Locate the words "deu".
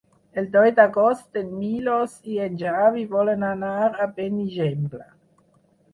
0.53-0.63